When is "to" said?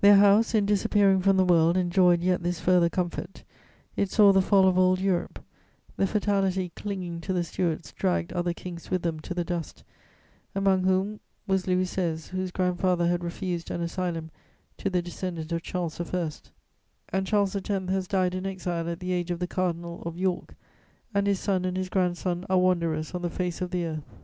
7.20-7.32, 9.20-9.32, 14.78-14.90